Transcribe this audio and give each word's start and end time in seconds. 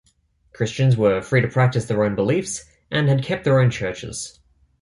Christians 0.51 0.97
were 0.97 1.21
free 1.21 1.41
to 1.41 1.47
practice 1.47 1.85
their 1.85 2.03
own 2.03 2.15
beliefs, 2.15 2.65
and 2.89 3.07
had 3.07 3.23
kept 3.23 3.43
their 3.43 3.59
own 3.59 3.69
churches. 3.69 4.39